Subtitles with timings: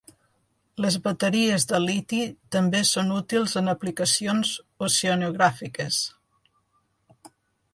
[0.83, 2.21] Les bateries de liti
[2.55, 4.55] també són útils en aplicacions
[4.89, 6.01] oceanogràfiques.